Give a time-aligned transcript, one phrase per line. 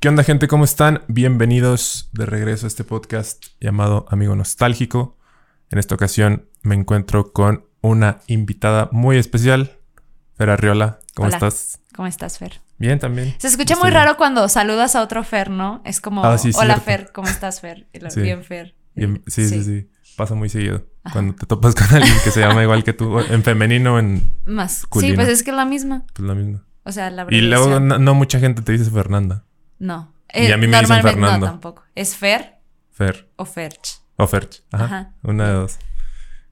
[0.00, 0.48] ¿Qué onda gente?
[0.48, 1.02] ¿Cómo están?
[1.08, 5.18] Bienvenidos de regreso a este podcast llamado Amigo Nostálgico.
[5.70, 9.72] En esta ocasión me encuentro con una invitada muy especial,
[10.36, 11.00] Fer Arriola.
[11.14, 11.36] ¿Cómo Hola.
[11.36, 11.80] estás?
[11.94, 12.60] ¿Cómo estás, Fer?
[12.78, 13.34] Bien también.
[13.38, 15.82] Se escucha Estoy muy raro cuando saludas a otro Fer, ¿no?
[15.84, 16.84] Es como, Ah, sí, hola cierto.
[16.84, 17.86] Fer, ¿cómo estás, Fer?
[18.08, 18.22] Sí.
[18.22, 18.74] Bien, Fer.
[18.94, 19.22] bien.
[19.26, 19.90] Sí, sí, sí, Sí.
[20.16, 20.86] Pasa muy seguido.
[21.12, 24.84] Cuando te topas con alguien que se llama igual que tú, en femenino, en Más.
[24.86, 25.10] Culina.
[25.12, 26.04] Sí, pues es que es la misma.
[26.14, 26.64] pues, la misma.
[26.84, 29.44] O sea, la Y luego no mucha gente te dice Fernanda.
[29.80, 30.14] No.
[30.32, 31.46] Y Eh, a mí me dicen normalmente Fernando.
[31.46, 31.82] No, tampoco.
[31.96, 32.60] ¿Es Fer
[32.92, 33.98] Fer o Ferch?
[34.16, 34.62] o Ferch.
[34.70, 34.84] Ajá.
[34.84, 35.14] Ajá.
[35.24, 35.78] Una de dos.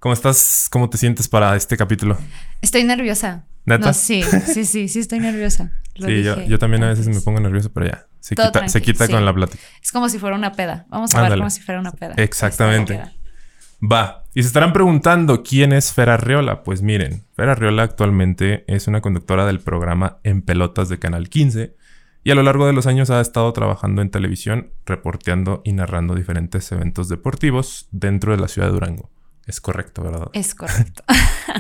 [0.00, 0.69] ¿Cómo estás?
[0.70, 2.16] ¿Cómo te sientes para este capítulo?
[2.62, 3.45] Estoy nerviosa.
[3.66, 3.88] ¿Neta?
[3.88, 5.70] No, sí, sí, sí, sí estoy nerviosa.
[5.96, 8.06] Lo sí, yo, dije yo también a veces me pongo nervioso, pero ya.
[8.20, 9.12] Se Todo quita, se tranqui, quita sí.
[9.12, 9.62] con la plática.
[9.83, 10.86] Es como si fuera una peda.
[10.88, 11.41] Vamos a hablar Ándale.
[11.42, 12.14] como si fuera una peda.
[12.16, 13.00] Exactamente.
[13.80, 14.24] Va.
[14.34, 16.62] Y se estarán preguntando quién es Fer Arriola.
[16.62, 21.77] Pues miren, Fer Arriola actualmente es una conductora del programa En Pelotas de Canal 15
[22.24, 26.14] y a lo largo de los años ha estado trabajando en televisión, reporteando y narrando
[26.14, 29.11] diferentes eventos deportivos dentro de la ciudad de Durango.
[29.47, 30.28] Es correcto, ¿verdad?
[30.34, 31.02] Es correcto.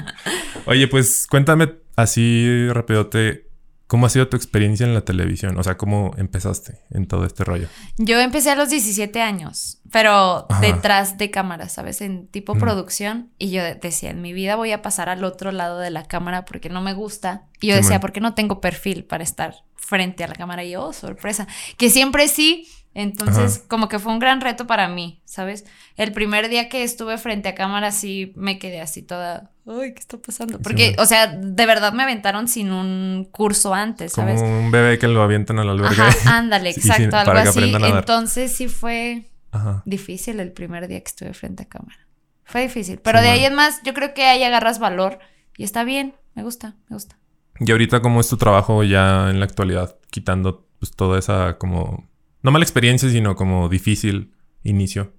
[0.66, 3.47] Oye, pues cuéntame así rapidote,
[3.88, 5.58] ¿cómo ha sido tu experiencia en la televisión?
[5.58, 7.66] O sea, ¿cómo empezaste en todo este rollo?
[7.96, 10.60] Yo empecé a los 17 años, pero Ajá.
[10.60, 12.00] detrás de cámara, ¿sabes?
[12.00, 13.30] En tipo producción.
[13.38, 16.44] Y yo decía, en mi vida voy a pasar al otro lado de la cámara
[16.44, 17.46] porque no me gusta.
[17.60, 18.00] Y yo Sí, decía, man.
[18.02, 20.62] ¿por qué no tengo perfil para estar frente a la cámara?
[20.64, 21.48] Y yo, oh, sorpresa.
[21.76, 22.68] Que siempre sí.
[23.00, 23.68] Entonces, Ajá.
[23.68, 25.64] como que fue un gran reto para mí, ¿sabes?
[25.96, 30.00] El primer día que estuve frente a cámara sí me quedé así toda, ay, ¿qué
[30.00, 30.58] está pasando?
[30.58, 34.42] Porque, o sea, de verdad me aventaron sin un curso antes, Como ¿sabes?
[34.42, 36.02] un bebé que lo avientan al albergue.
[36.02, 37.72] Ajá, ándale, exacto, algo así.
[37.72, 37.88] a.
[38.00, 39.82] Entonces sí fue Ajá.
[39.86, 42.00] difícil el primer día que estuve frente a cámara.
[42.42, 45.20] Fue difícil, pero Sí, de ahí en más, yo creo que ahí agarras valor
[45.56, 47.16] y está bien, me gusta, me gusta.
[47.60, 49.96] Y ahorita, ¿cómo es tu trabajo ya en la actualidad?
[50.10, 52.07] Quitando pues toda esa como...
[52.42, 55.12] No mala experiencia, sino como difícil inicio.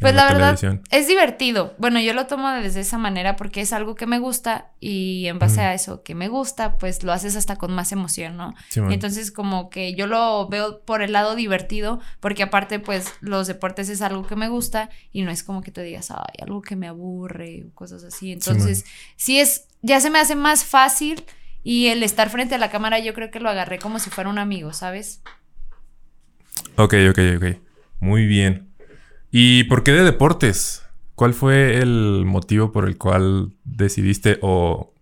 [0.00, 0.82] Pues la, verdad televisión.
[0.90, 1.74] es divertido.
[1.78, 5.38] Bueno, yo lo tomo desde esa manera porque es algo que me gusta y en
[5.38, 8.54] base a eso que me gusta, pues lo haces hasta con más emoción, ¿no?
[8.68, 8.80] Sí.
[8.88, 13.48] Y entonces como que yo lo veo por el lado divertido, porque aparte pues los
[13.48, 16.62] deportes es algo que me gusta y no es como que te digas, ay, algo
[16.62, 18.32] que me aburre o cosas así.
[18.32, 18.84] Entonces,
[19.16, 21.24] sí es, ya se me hace más fácil
[21.64, 24.30] y el estar frente a la cámara yo creo que lo agarré como si fuera
[24.30, 25.22] un amigo, ¿sabes?
[26.76, 27.44] Ok, ok, ok.
[28.00, 28.68] Muy bien.
[29.30, 30.82] ¿Y por qué de deportes?
[31.14, 34.94] ¿Cuál fue el motivo por el cual decidiste o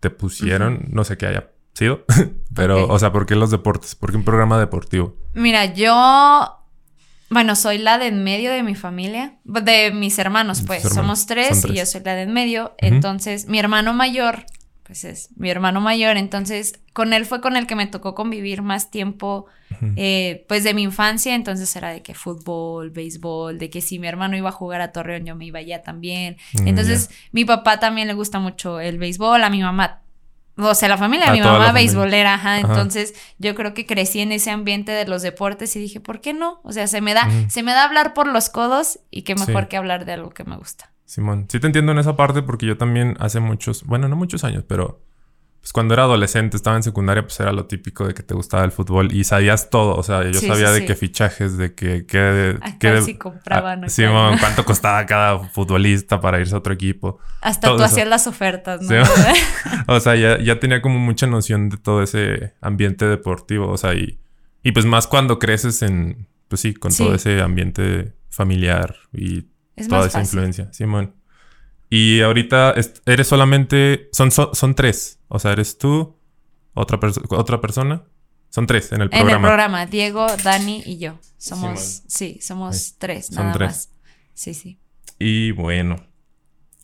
[0.00, 0.86] te pusieron?
[0.90, 2.04] No sé qué haya sido,
[2.54, 3.94] pero, o sea, ¿por qué los deportes?
[3.94, 5.16] ¿Por qué un programa deportivo?
[5.32, 6.60] Mira, yo,
[7.30, 10.94] bueno, soy la de en medio de mi familia, de mis hermanos, pues hermanos.
[10.94, 12.74] somos tres, y yo soy la de en medio.
[12.78, 14.44] Entonces, mi hermano mayor,
[14.84, 18.60] pues es mi hermano mayor, entonces con él fue con el que me tocó convivir
[18.62, 19.46] más tiempo,
[19.96, 24.06] eh, pues de mi infancia, entonces era de que fútbol, béisbol, de que si mi
[24.06, 26.36] hermano iba a jugar a Torreón, yo me iba allá también.
[26.52, 30.02] Mm, Entonces, mi papá también le gusta mucho el béisbol, a mi mamá.
[30.56, 32.56] O sea, la familia A de mi mamá beisbolera, ajá.
[32.58, 32.68] Ajá.
[32.68, 36.32] Entonces, yo creo que crecí en ese ambiente de los deportes y dije, ¿por qué
[36.32, 36.60] no?
[36.62, 39.62] O sea, se me da, se me da hablar por los codos y qué mejor
[39.64, 39.68] Sí.
[39.70, 40.92] que hablar de algo que me gusta.
[41.06, 44.42] Simón, sí te entiendo en esa parte porque yo también hace muchos, bueno, no muchos
[44.44, 45.02] años, pero
[45.60, 48.64] pues cuando era adolescente, estaba en secundaria, pues era lo típico de que te gustaba
[48.64, 50.86] el fútbol y sabías todo, o sea, yo Sí, sabía sí, de sí.
[50.86, 56.38] qué fichajes, de qué, qué, qué- sí compraban, acá Simón, cuánto costaba cada futbolista para
[56.38, 57.18] irse a otro equipo.
[57.40, 57.92] Hasta Todo tú eso.
[57.94, 58.88] hacías las ofertas, ¿no?
[59.88, 63.94] O sea, ya, ya tenía como mucha noción de todo ese ambiente deportivo, o sea,
[63.94, 64.18] y,
[64.62, 69.88] y pues más cuando creces en, pues sí, con todo ese ambiente familiar y es
[69.88, 70.38] toda más esa fácil.
[70.38, 71.14] influencia, Simón.
[71.90, 72.74] Y ahorita
[73.06, 76.16] eres solamente, son, son, son tres, o sea, eres tú,
[76.74, 78.02] otra, perso- otra persona,
[78.50, 79.48] son tres en el En el programa.
[79.48, 81.18] programa, Diego, Dani y yo.
[81.38, 82.04] Somos, Simón.
[82.08, 83.68] sí, somos tres, Son nada tres.
[83.68, 83.90] más.
[84.32, 84.78] Sí, sí.
[85.18, 86.04] Y bueno,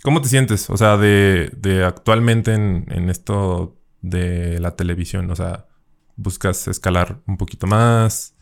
[0.02, 0.68] ¿cómo te sientes?
[0.70, 5.66] O sea, de, de actualmente en, en esto de la televisión, o sea,
[6.16, 8.34] buscas escalar un poquito más,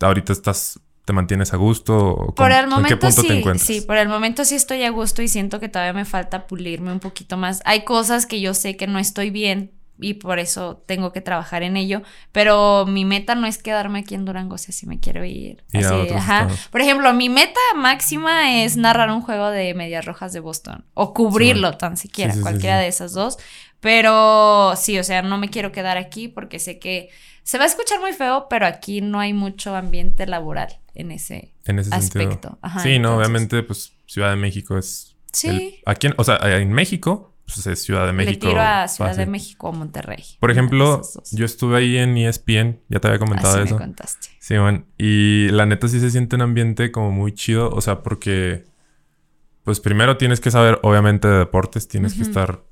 [0.00, 3.66] ahorita estás, te mantienes a gusto, ¿O Por el ¿en qué momento punto te encuentras?
[3.66, 6.92] sí, por el momento sí estoy a gusto y siento que todavía me falta pulirme
[6.92, 7.60] un poquito más.
[7.64, 11.62] Hay cosas que yo sé que no estoy bien y por eso tengo que trabajar
[11.62, 12.02] en ello,
[12.32, 15.62] pero mi meta no es quedarme aquí en Durango, o sea, si me quiero ir.
[15.72, 16.42] Así, ajá.
[16.42, 16.68] estados.
[16.70, 21.14] Por ejemplo, mi meta máxima es narrar un juego de Medias Rojas de Boston o
[21.14, 23.38] cubrirlo tan siquiera, Sí, cualquiera de esas dos,
[23.80, 27.10] pero sí, o sea, no me quiero quedar aquí porque sé que
[27.42, 31.54] se va a escuchar muy feo, pero aquí no hay mucho ambiente laboral en ese
[31.64, 32.58] En ese aspecto.
[32.62, 35.16] Ajá, sí, no, obviamente, pues Ciudad de México es.
[35.32, 35.48] Sí.
[35.48, 38.46] el- aquí, en- o sea, en México pues, es Ciudad de México.
[38.46, 40.22] Le tiro a Ciudad de México o Monterrey.
[40.40, 41.02] Por ejemplo,
[41.32, 43.74] yo estuve ahí en ESPN, ya te había comentado Así eso.
[43.74, 44.28] Me contaste.
[44.38, 44.86] Sí, man.
[44.98, 48.64] Y la neta sí se siente un ambiente como muy chido, o sea, porque
[49.64, 52.62] pues primero tienes que saber obviamente de deportes, tienes que estar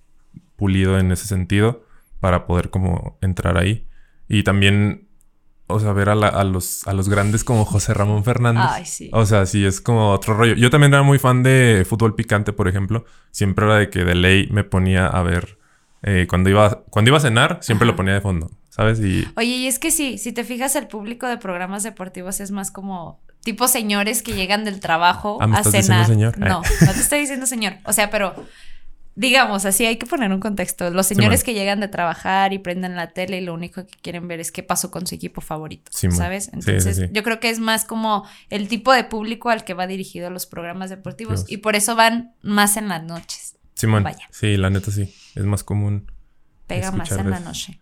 [0.57, 1.85] pulido en ese sentido
[2.21, 3.87] para poder como entrar ahí.
[4.29, 5.09] Y también
[5.73, 8.65] o sea, ver a, los, a los grandes como José Ramón Fernández.
[8.69, 9.11] Ay, sí.
[9.13, 10.55] O sea, sí, es como otro rollo.
[10.55, 13.05] Yo también era muy fan de fútbol picante, por ejemplo.
[13.31, 15.59] Siempre era de que de ley me ponía a ver.
[16.03, 19.01] Eh, cuando, iba, cuando iba a cenar, siempre lo ponía de fondo, ¿sabes?
[19.01, 19.29] Y...
[19.37, 22.71] Oye, y es que sí, si te fijas, el público de programas deportivos es más
[22.71, 26.07] como tipo señores que llegan del trabajo ah, ¿me a estás cenar.
[26.07, 26.39] Señor?
[26.39, 27.75] No, no te estoy diciendo señor.
[27.85, 28.35] O sea, pero
[29.21, 30.89] digamos, así hay que poner un contexto.
[30.91, 34.27] Los señores que llegan de trabajar y prenden la tele y lo único que quieren
[34.29, 36.51] ver es qué pasó con su equipo favorito, ¿sabes?
[36.55, 40.31] Entonces, yo creo que es más como el tipo de público al que va dirigido
[40.31, 43.57] los programas deportivos y por eso van más en las noches.
[43.75, 44.05] Simón.
[44.05, 44.27] Vaya.
[44.31, 46.11] Sí, la neta sí, es más común.
[46.67, 47.79] Pega más en la noche.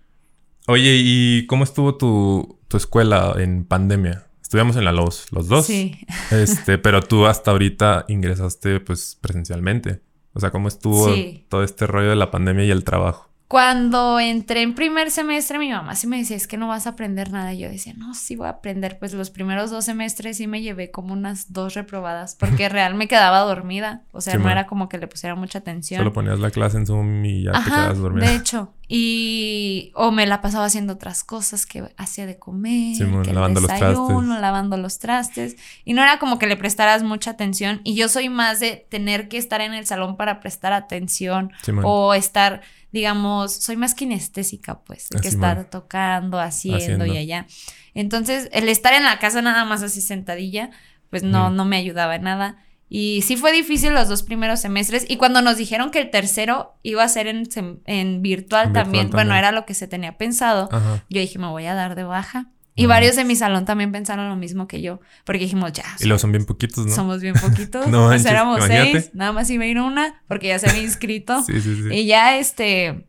[0.67, 4.27] Oye, ¿y cómo estuvo tu, tu escuela en pandemia?
[4.43, 5.67] Estudiamos en la LOS, los dos.
[5.67, 5.99] Sí.
[6.33, 10.01] Este, pero tú hasta ahorita ingresaste pues presencialmente.
[10.39, 11.13] O sea, cómo estuvo
[11.49, 13.29] todo este rollo de la pandemia y el trabajo.
[13.49, 16.91] Cuando entré en primer semestre, mi mamá sí me decía, es que no vas a
[16.91, 17.55] aprender nada.
[17.55, 18.99] Y yo decía, no, sí voy a aprender.
[18.99, 23.09] Pues los primeros dos semestres sí me llevé como unas dos reprobadas, porque real me
[23.09, 24.03] quedaba dormida.
[24.13, 25.99] O sea, no era como que le pusiera mucha atención.
[25.99, 28.29] Solo ponías la clase en Zoom y ya te quedabas dormida.
[28.29, 33.33] De hecho, y o me la pasaba haciendo otras cosas que hacía de comer, que
[33.33, 34.41] lavando los trastes.
[34.41, 35.57] lavando los trastes.
[35.87, 37.83] Y no era como que le prestaras mucha atención.
[37.85, 41.53] Y yo soy más de tener que estar en el salón para prestar atención
[41.83, 42.63] o estar
[42.93, 47.47] digamos, soy más kinestésica, pues, que estar tocando, haciendo, y allá.
[47.95, 50.71] Entonces, el estar en la casa nada más así sentadilla,
[51.11, 52.57] pues no, no me ayudaba en nada.
[52.91, 55.05] Y sí fue difícil los dos primeros semestres.
[55.09, 57.47] Y cuando nos dijeron que el tercero iba a ser en,
[57.85, 60.69] en, virtual, también, bueno, era lo que se tenía pensado,
[61.11, 62.51] yo dije, me voy a dar de baja.
[62.79, 65.85] Y varios de mi salón también pensaron lo mismo que yo, porque dijimos, ya.
[65.99, 66.95] Y luego son bien poquitos, ¿no?
[66.95, 67.87] Somos bien poquitos.
[67.89, 71.43] no pues éramos seis, nada más iba a ir una, porque ya se había inscrito.
[71.47, 71.89] sí, sí, sí.
[71.93, 73.09] Y ya, este,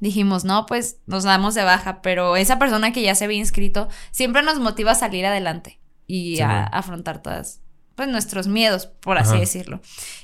[0.00, 3.88] dijimos, no, pues nos damos de baja, pero esa persona que ya se había inscrito
[4.10, 7.60] siempre nos motiva a salir adelante y a, afrontar todas,
[7.94, 9.80] pues nuestros miedos, por así decirlo.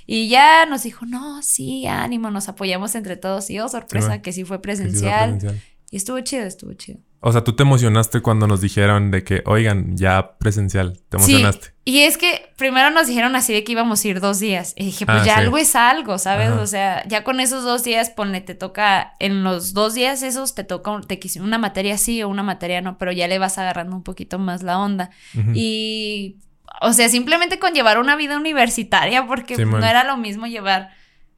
[0.06, 3.50] Y ya nos dijo, no, sí, ánimo, nos apoyamos entre todos.
[3.50, 5.60] Y oh, sorpresa, que sí fue presencial.
[5.90, 7.00] Y estuvo chido, estuvo chido.
[7.26, 11.00] O sea, tú te emocionaste cuando nos dijeron de que, oigan, ya presencial.
[11.08, 11.68] ¿Te emocionaste?
[11.68, 11.72] Sí.
[11.86, 14.74] Y es que primero nos dijeron así de que íbamos a ir dos días.
[14.76, 16.50] Y dije, pues ah, ya algo es algo, ¿sabes?
[16.50, 20.54] O sea, ya con esos dos días, ponle, te toca, en los dos días esos
[20.54, 23.96] te toca te una materia sí o una materia no, pero ya le vas agarrando
[23.96, 25.08] un poquito más la onda.
[25.54, 26.36] Y,
[26.82, 30.90] o sea, simplemente con llevar una vida universitaria, porque no era lo mismo llevar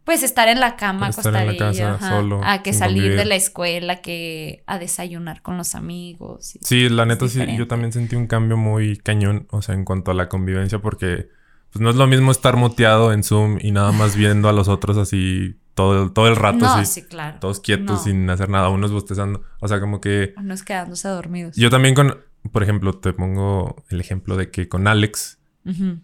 [0.07, 4.79] pues estar en la cama, acostadilla, solo, a que salir de la escuela, que a
[4.79, 6.57] desayunar con los amigos.
[6.61, 10.13] sí, la neta sí, yo también sentí un cambio muy cañón, o sea, en cuanto
[10.13, 11.29] a la convivencia, porque
[11.73, 14.69] pues no es lo mismo estar muteado en Zoom y nada más viendo a los
[14.69, 17.39] otros así todo, todo el rato, no, sí, claro.
[17.41, 20.35] todos quietos sin hacer nada, unos bostezando, o sea, como que...
[20.37, 21.57] Unos quedándose dormidos.
[21.57, 22.17] Yo también con,
[22.53, 25.41] por ejemplo, te pongo el ejemplo de que con Alex,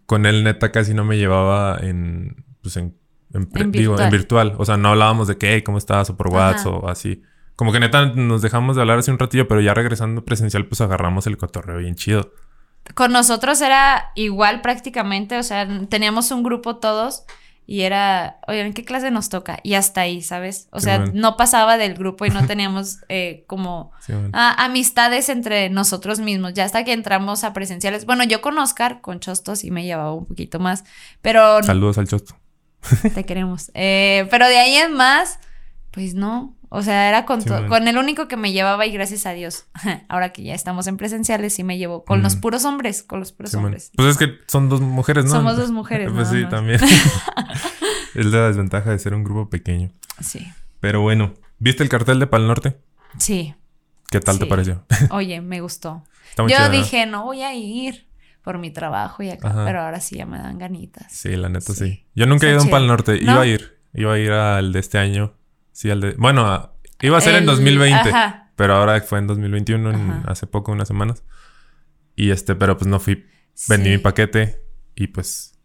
[0.06, 2.96] con él neta casi no me llevaba en, pues en
[3.34, 3.72] en, virtual.
[3.72, 4.54] Digo, en virtual.
[4.58, 6.10] O sea, no hablábamos de que, ¿cómo estás?
[6.10, 7.22] O por WhatsApp o así.
[7.56, 10.80] Como que neta nos dejamos de hablar hace un ratillo, pero ya regresando presencial, pues
[10.80, 12.32] agarramos el cotorreo bien chido.
[12.94, 17.24] Con nosotros era igual prácticamente, o sea, teníamos un grupo todos
[17.64, 19.60] y era, oye, ¿en qué clase nos toca?
[19.62, 20.68] Y hasta ahí, ¿sabes?
[20.72, 23.92] O sea, no pasaba del grupo y no teníamos eh, como
[24.32, 26.54] amistades entre nosotros mismos.
[26.54, 28.04] Ya hasta que entramos a presenciales.
[28.04, 30.84] Bueno, yo con Oscar, con Chostos, sí me llevaba un poquito más,
[31.22, 31.62] pero...
[31.62, 32.41] Saludos al Chosto.
[33.14, 33.70] Te queremos.
[33.74, 35.38] Eh, pero de ahí en más,
[35.90, 36.56] pues no.
[36.74, 39.66] O sea, era con, con el único que me llevaba y gracias a Dios.
[40.08, 43.32] Ahora que ya estamos en presenciales, sí me llevo con los puros hombres, con los
[43.32, 43.90] puros hombres.
[43.94, 45.32] Pues es que son dos mujeres, ¿no?
[45.32, 46.10] Somos dos mujeres.
[46.14, 46.80] pues sí, también.
[48.14, 49.90] es la desventaja de ser un grupo pequeño.
[50.20, 50.50] Sí.
[50.80, 52.78] Pero bueno, ¿viste el cartel de Pal Norte?
[53.18, 53.54] Sí.
[54.10, 54.84] ¿Qué tal te pareció?
[55.10, 56.04] Oye, me gustó.
[56.36, 57.24] Yo dije, ¿no?
[57.24, 58.06] voy a ir
[58.42, 61.12] por mi trabajo y acá, pero ahora sí ya me dan ganitas.
[61.12, 62.06] Sí, la neta sí.
[62.14, 64.72] Yo nunca he ido a un Pal Norte, iba a ir, iba a ir al
[64.72, 65.34] de este año.
[65.70, 68.12] Sí, al de bueno, iba a ser en 2020,
[68.56, 71.24] pero ahora fue en 2021, hace poco, unas semanas.
[72.16, 73.26] Y este, pero pues no fui,
[73.68, 75.58] vendí mi paquete y pues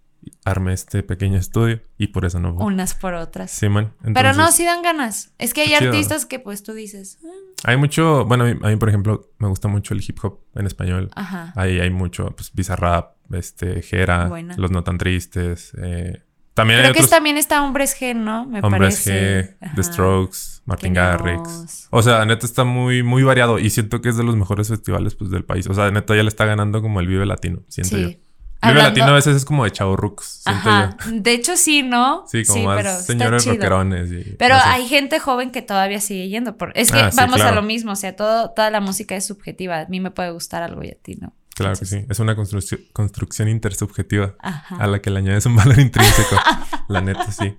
[0.46, 2.66] armé este pequeño estudio y por eso no fui.
[2.66, 3.52] Unas por otras.
[3.52, 3.94] Sí, man.
[4.14, 5.34] Pero no, sí dan ganas.
[5.38, 7.20] Es que hay artistas que pues tú dices.
[7.24, 7.48] Ah".
[7.64, 11.10] Hay mucho, bueno, a mí, por ejemplo me gusta mucho el hip hop en español.
[11.16, 11.54] Ajá.
[11.56, 16.94] Ahí hay mucho, pues Bizarrap, este, Jera, Los No Tan Tristes, eh, También Creo hay
[16.94, 18.46] que otros también está Hombres G, ¿no?
[18.46, 19.42] Me Hombres parece.
[19.42, 19.76] G, Ajá.
[19.76, 21.88] The Strokes, Martin Garrix.
[21.90, 25.16] O sea, neta está muy, muy variado y siento que es de los mejores festivales
[25.16, 25.68] pues, del país.
[25.68, 28.10] O sea, neta ya le está ganando como el Vive Latino, siento yo.
[28.10, 28.14] Sí.
[28.14, 28.27] Vive
[28.62, 30.98] Hablando- Latino a veces es como de chavorrucos, siento Ajá.
[31.06, 31.12] yo.
[31.22, 32.26] De hecho, sí, ¿no?
[32.28, 34.12] Sí, como más pero señores rockerones.
[34.12, 34.68] y- Pero no sé.
[34.70, 36.58] hay gente joven que todavía sigue yendo.
[36.58, 36.72] Por...
[36.76, 37.92] Es que Ah, sí, vamos a lo mismo.
[37.92, 39.82] O sea, todo, toda la música es subjetiva.
[39.82, 41.34] A mí me puede gustar algo y a ti no.
[41.56, 42.06] Claro que sí.
[42.10, 44.76] Es una construcción, construcción intersubjetiva Ajá.
[44.78, 46.36] a la que le añades un valor intrínseco.
[46.88, 47.58] la neta, sí.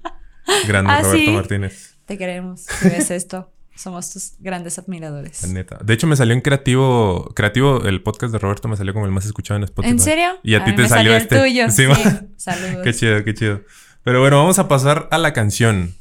[0.66, 1.30] Grande Ah, Roberto ¿sí?
[1.30, 1.96] Martínez.
[2.06, 2.60] Te queremos.
[2.62, 5.42] Si ves esto, somos tus grandes admiradores.
[5.42, 5.78] La neta.
[5.82, 7.32] De hecho, me salió en creativo.
[7.34, 9.92] Creativo, el podcast de Roberto me salió como el más escuchado en Spotify.
[9.92, 10.40] ¿En serio?
[10.42, 11.38] Y a, ti te salió, el este.
[11.38, 11.70] tuyo.
[11.70, 11.84] Sí.
[12.36, 12.82] Saludos.
[12.82, 13.62] Qué chido, qué chido.
[14.02, 15.94] Pero bueno, vamos a pasar a la canción.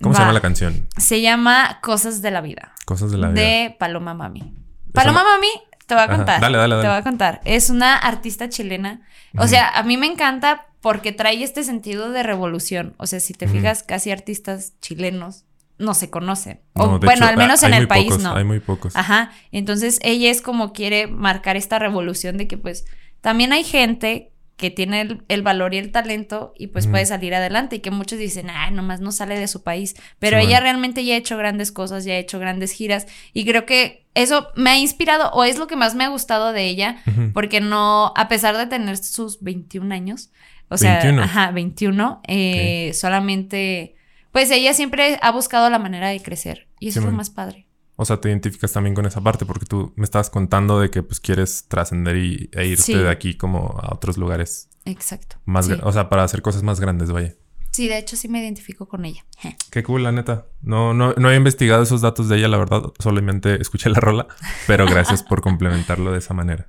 [0.00, 0.86] ¿Cómo se llama la canción?
[0.96, 2.72] Se llama Cosas de la Vida.
[2.86, 3.40] Cosas de la vida.
[3.42, 4.54] de Paloma Mami.
[4.94, 5.48] Paloma Mami,
[5.86, 6.40] te voy a Ajá, contar.
[6.40, 6.86] dale, dale, dale.
[6.86, 7.40] Te voy a contar.
[7.44, 9.02] Es una artista chilena.
[9.36, 12.94] O sea, a mí me encanta porque trae este sentido de revolución.
[12.96, 15.44] O sea, si te fijas, casi artistas chilenos
[15.80, 16.60] no se conocen.
[16.74, 18.36] No, O, de bueno, hecho, al menos en el país pocos, no.
[18.36, 18.94] Hay muy pocos.
[18.94, 19.32] Ajá.
[19.50, 22.84] Entonces ella es como quiere marcar esta revolución de que pues
[23.20, 27.34] también hay gente que tiene el, el valor y el talento y pues puede salir
[27.34, 29.96] adelante y que muchos dicen, ah, nomás no sale de su país.
[30.18, 33.46] Pero Sí, ella realmente ya ha hecho grandes cosas, ya ha hecho grandes giras y
[33.46, 36.66] creo que eso me ha inspirado o es lo que más me ha gustado de
[36.66, 36.98] ella
[37.32, 40.30] porque no, a pesar de tener sus 21 años,
[40.68, 41.22] o sea, 21.
[41.22, 43.94] ajá, 21, eh, solamente,
[44.32, 47.16] pues ella siempre ha buscado la manera de crecer y eso Sí, es lo man.
[47.18, 47.66] más padre.
[47.96, 51.02] O sea, te identificas también con esa parte porque tú me estabas contando de que
[51.02, 52.94] pues quieres trascender y, e irte Sí.
[52.94, 55.36] de aquí como a otros lugares Exacto.
[55.44, 55.74] más, sí.
[55.82, 57.34] o sea, para hacer cosas más grandes, vaya.
[57.72, 59.24] Sí, de hecho sí me identifico con ella.
[59.70, 60.46] Qué cool, la neta.
[60.62, 62.82] No, no, no he investigado esos datos de ella, la verdad.
[62.98, 64.26] Solamente escuché la rola,
[64.66, 66.68] pero gracias por complementarlo de esa manera.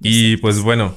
[0.00, 0.96] Y pues bueno,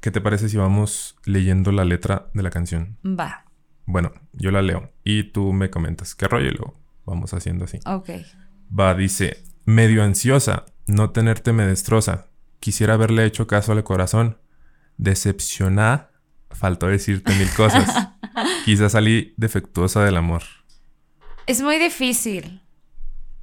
[0.00, 2.98] ¿qué te parece si vamos leyendo la letra de la canción?
[3.04, 3.44] Va,
[3.86, 7.78] Bueno, yo la leo y tú me comentas qué rollo y luego vamos haciendo así.
[7.86, 8.10] ok.
[8.78, 12.26] Va, dice, medio ansiosa, no tenerte me destroza.
[12.58, 14.38] Quisiera haberle hecho caso al corazón.
[14.96, 16.10] Decepcionada,
[16.50, 18.08] faltó decirte mil cosas.
[18.64, 20.42] Quizás salí defectuosa del amor.
[21.46, 22.62] Es muy difícil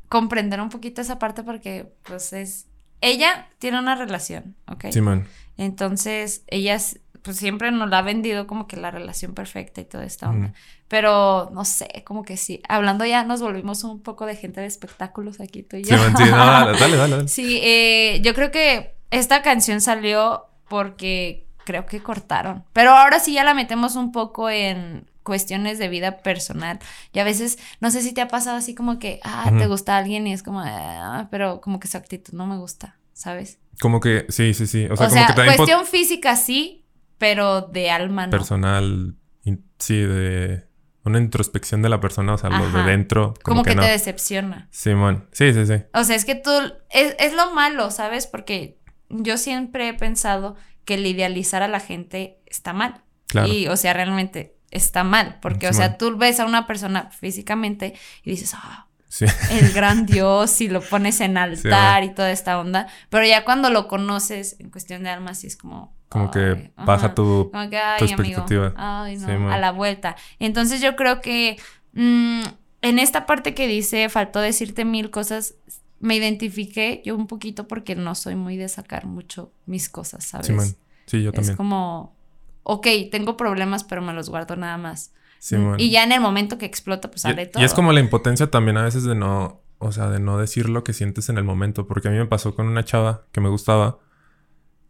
[0.10, 2.68] comprender un poquito esa parte porque, pues, es.
[3.00, 4.86] Ella tiene una relación, ¿ok?
[4.92, 5.26] Simón,
[5.58, 6.78] Entonces, ella
[7.24, 10.54] pues siempre nos la ha vendido como que la relación perfecta y toda esta onda.
[10.90, 12.62] Pero no sé, como que sí.
[12.68, 15.98] Hablando ya, nos volvimos un poco de gente de espectáculos aquí tú y yo.
[15.98, 17.28] Sí, no, dale, dale, dale.
[17.28, 22.66] Sí, eh, yo creo que esta canción salió porque creo que cortaron.
[22.74, 26.80] Pero ahora sí ya la metemos un poco en cuestiones de vida personal.
[27.14, 29.98] Y a veces, no sé si te ha pasado así como que, ah, te gusta
[29.98, 33.60] alguien y es como, ah, pero como que su actitud no me gusta, ¿sabes?
[33.80, 34.86] Como que, sí, sí, sí.
[34.88, 36.83] O O sea, sea, como que también cuestión física sí,
[37.24, 38.32] pero de alma no.
[38.32, 39.16] personal,
[39.80, 40.68] sí, de
[41.06, 43.34] una introspección de la persona, o sea, lo de dentro.
[43.42, 43.84] Como, como que, que, no.
[43.84, 44.68] te decepciona.
[44.72, 45.76] Simón, sí, sí, sí.
[45.94, 46.52] O sea, es que tú,
[46.90, 48.28] es, es lo malo, ¿sabes?
[48.28, 48.78] Porque
[49.08, 53.06] yo siempre he pensado que el idealizar a la gente está mal.
[53.28, 53.48] Claro.
[53.48, 55.40] Y, o sea, realmente está mal.
[55.42, 57.94] Porque, o sea, tú ves a una persona físicamente
[58.26, 59.26] y dices, ah, Sí.
[59.52, 62.88] el gran Dios, y lo pones en altar y toda esta onda.
[63.12, 65.96] Pero ya cuando lo conoces en cuestión de alma, sí es como.
[66.10, 67.14] Como que ajá.
[67.14, 67.52] tu.
[67.52, 68.24] Como que, ay, tu amigo.
[68.24, 68.74] expectativa.
[68.76, 70.16] Ay, no, Sí, a la vuelta.
[70.40, 71.58] Entonces yo creo que
[71.92, 72.42] mm,
[72.82, 75.54] en esta parte que dice, faltó decirte mil cosas,
[76.00, 80.48] me identifiqué yo un poquito porque no soy muy de sacar mucho mis cosas, ¿sabes?
[80.48, 80.76] Simón.
[81.06, 81.56] Sí, yo es también.
[81.56, 82.16] como,
[82.64, 85.12] ok, tengo problemas, pero me los guardo nada más.
[85.44, 85.78] Simón.
[85.78, 87.62] Y ya en el momento que explota, pues sale Y, todo.
[87.62, 90.70] y es como la impotencia también a veces de no, o sea, de no decir
[90.70, 93.42] lo que sientes en el momento, porque a mí me pasó con una chava que
[93.42, 94.00] me gustaba,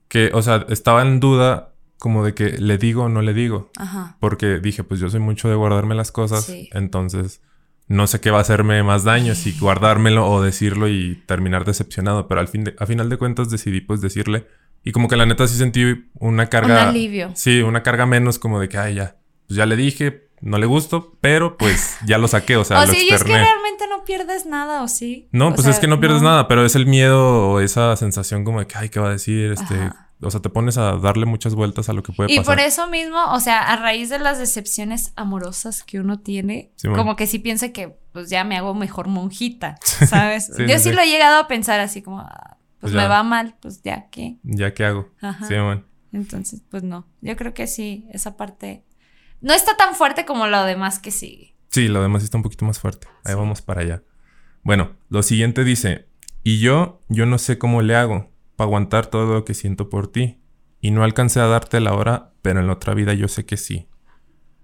[0.07, 3.71] que, o sea, estaba en duda como de que le digo o no le digo,
[3.77, 4.17] Ajá.
[4.19, 6.69] porque dije, pues yo soy mucho de guardarme las cosas, Sí.
[6.73, 7.41] entonces
[7.87, 12.27] no sé qué va a hacerme más daño, si guardármelo o decirlo y terminar decepcionado,
[12.27, 14.45] pero al fin de, a final de cuentas decidí pues decirle,
[14.83, 16.83] y como que la neta sí sentí una carga...
[16.83, 17.31] Un alivio.
[17.33, 19.15] Sí, una carga menos como de que, ay, ya,
[19.47, 22.85] pues ya le dije, no le gusto, pero pues ya lo saqué, o sea, o
[22.85, 23.43] lo sí, y es que externé.
[23.43, 25.27] realmente no pierdes nada, ¿o sí?
[25.31, 27.95] No, O pues sea, es que no pierdes nada, pero es el miedo o esa
[27.95, 29.51] sensación como de que, ay, ¿qué va a decir?
[29.53, 30.09] Este, Ajá.
[30.21, 32.55] o sea, te pones a darle muchas vueltas a lo que puede Y pasar.
[32.57, 36.87] por eso mismo, o sea, a raíz de las decepciones amorosas que uno tiene, Sí,
[36.87, 37.01] bueno.
[37.03, 40.51] como que sí piensa que pues ya me hago mejor monjita, ¿sabes?
[40.55, 43.23] Sí, Yo sí, lo he llegado a pensar así como, ah, pues, Pues me va
[43.23, 44.37] mal, pues ya, ¿qué?
[44.43, 45.09] Ya, ¿qué hago?
[45.21, 45.47] Ajá.
[45.47, 45.85] Sí, man.
[46.11, 48.83] Entonces, pues no, yo creo que sí, esa parte
[49.43, 51.55] no está tan fuerte como lo demás que sigue.
[51.69, 53.07] Sí, lo demás está un poquito más fuerte.
[53.23, 53.39] Ahí Sí.
[53.39, 54.03] vamos para allá.
[54.63, 56.07] Bueno, lo siguiente dice,
[56.43, 60.07] y yo, yo no sé cómo le hago para aguantar todo lo que siento por
[60.11, 60.39] ti.
[60.81, 63.57] Y no alcancé a darte la hora, pero en la otra vida yo sé que
[63.57, 63.87] sí.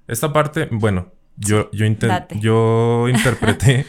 [0.07, 1.85] Esta parte, bueno, yo, yo,
[2.39, 3.85] yo interpreté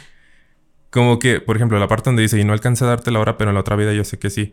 [0.90, 3.36] como que, por ejemplo, la parte donde dice, y no alcancé a darte la hora,
[3.38, 4.52] pero en la otra vida yo sé que sí.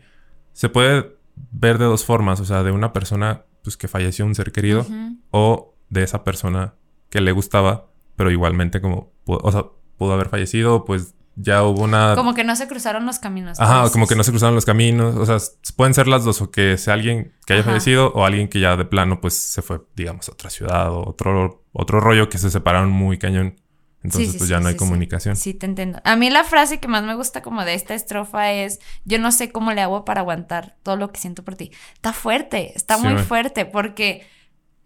[0.52, 1.16] Se puede
[1.52, 4.86] ver de dos formas, o sea, de una persona pues que falleció un ser querido
[5.30, 6.74] o de esa persona
[7.10, 9.66] que le gustaba, pero igualmente como, o sea,
[9.96, 12.14] pudo haber fallecido, pues ya hubo una...
[12.16, 13.60] Como que no se cruzaron los caminos.
[13.60, 15.16] Ajá, como que no se cruzaron los caminos.
[15.16, 15.38] O sea,
[15.76, 18.76] pueden ser las dos, o que sea alguien que haya fallecido o alguien que ya
[18.76, 22.50] de plano pues se fue, digamos, a otra ciudad o otro, otro rollo que se
[22.50, 23.56] separaron muy cañón.
[24.02, 25.36] Entonces pues ya no hay comunicación.
[25.36, 25.54] Sí.
[25.54, 26.00] te entiendo.
[26.04, 29.32] A mí la frase que más me gusta como de esta estrofa es, yo no
[29.32, 31.72] sé cómo le hago para aguantar todo lo que siento por ti.
[31.94, 34.26] Está fuerte, está muy fuerte porque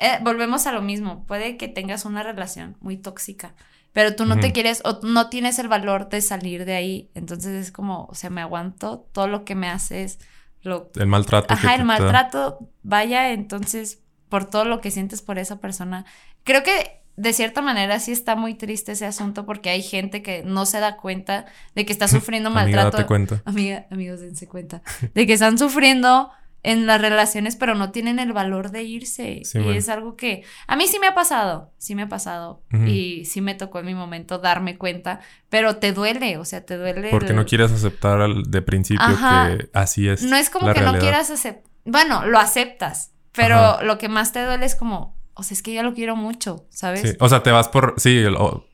[0.03, 1.25] eh, volvemos a lo mismo.
[1.27, 3.55] Puede que tengas una relación muy tóxica
[3.93, 7.11] pero tú no te quieres o no tienes el valor de salir de ahí.
[7.15, 10.19] Entonces es como, o sea, me aguanto, todo lo que me haces,
[10.63, 10.91] lo...
[10.95, 11.53] El maltrato.
[11.53, 16.07] Ajá, el maltrato, vaya, entonces, por todo lo que sientes por esa persona.
[16.43, 20.43] Creo que de cierta manera sí está muy triste ese asunto porque hay gente que
[20.43, 21.45] no se da cuenta
[21.75, 22.97] de que está sufriendo maltrato.
[22.97, 23.43] Amiga, cuenta.
[23.45, 24.83] Amiga, amigos, dense cuenta.
[25.13, 26.31] De que están sufriendo
[26.63, 29.43] en las relaciones, pero no tienen el valor de irse.
[29.55, 32.63] y es algo que a mí sí me ha pasado, sí me ha pasado.
[32.87, 36.77] Y sí me tocó en mi momento darme cuenta, pero te duele, o sea, te
[36.77, 37.11] duele.
[37.11, 40.23] Porque no quieres aceptar de principio que así es.
[40.23, 41.71] No es como que no quieras aceptar.
[41.85, 45.75] Bueno, lo aceptas, pero lo que más te duele es como, o sea, es que
[45.75, 47.01] yo lo quiero mucho, ¿sabes?
[47.03, 47.17] Sí.
[47.19, 48.23] O sea, te vas por, sí,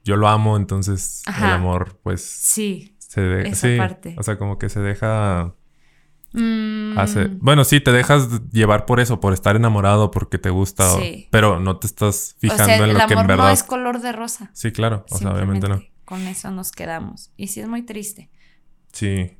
[0.05, 2.23] yo lo amo, entonces el amor, pues...
[2.23, 2.95] Sí.
[2.99, 4.15] Se esa parte.
[4.19, 5.55] O sea, como que se deja
[6.35, 7.39] Hace, mm.
[7.41, 10.85] bueno, sí, te dejas llevar por eso, por estar enamorado, porque te gusta,
[11.31, 13.45] pero no te estás fijando en lo que en verdad.
[13.45, 14.51] No es color de rosa.
[14.53, 15.81] Sí, claro, o sea, obviamente no.
[16.05, 17.33] Con eso nos quedamos.
[17.37, 18.31] Y sí es muy triste.
[18.93, 19.39] Sí.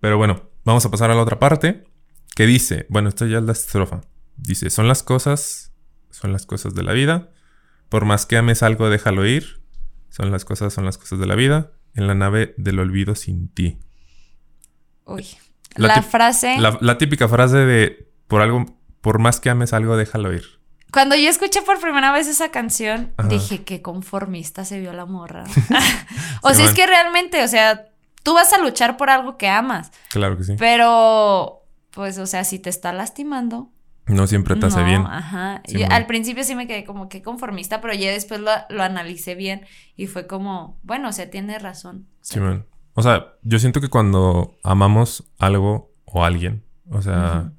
[0.00, 1.84] Pero bueno, vamos a pasar a la otra parte
[2.34, 4.00] que dice, bueno, esto ya es la estrofa.
[4.36, 5.72] Dice, son las cosas,
[6.10, 7.30] son las cosas de la vida.
[7.88, 9.62] Por más que ames algo, déjalo ir.
[10.08, 11.72] Son las cosas, son las cosas de la vida.
[11.94, 13.78] En la nave del olvido sin ti.
[15.04, 15.26] Uy.
[15.76, 16.56] La, frase.
[16.58, 18.66] La, típica frase de por algo,
[19.00, 20.44] por más que ames algo, déjalo ir.
[20.92, 25.44] Cuando yo escuché por primera vez esa canción, dije que conformista se vio la morra.
[26.42, 27.86] o sea, es que realmente, o sea,
[28.22, 29.90] tú vas a luchar por algo que amas.
[30.10, 30.54] Claro que sí.
[30.56, 33.70] Pero, pues, o sea, si te está lastimando.
[34.06, 35.04] No siempre te hace bien.
[35.06, 35.62] Ajá.
[35.90, 39.66] al principio sí me quedé como que conformista, pero ya después lo, lo, analicé bien
[39.96, 42.06] y fue como, bueno, o sea, tiene razón.
[42.20, 42.66] sí, man.
[42.94, 47.52] O sea, yo siento que cuando amamos algo o alguien, o sea,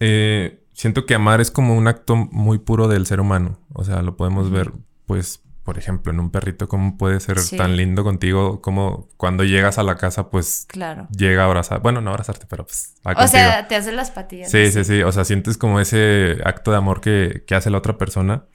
[0.00, 3.60] eh, siento que amar es como un acto muy puro del ser humano.
[3.72, 4.72] O sea, lo podemos ver,
[5.06, 9.78] pues, por ejemplo, en un perrito, cómo puede ser tan lindo contigo, como cuando llegas
[9.78, 11.06] a la casa, pues, claro.
[11.16, 11.80] llega a abrazar.
[11.80, 14.50] Bueno, no abrazarte, pero pues, O sea, te hace las patillas.
[14.50, 15.02] Sí, sí, sí.
[15.04, 18.46] O sea, sientes como ese acto de amor que, que hace la otra persona.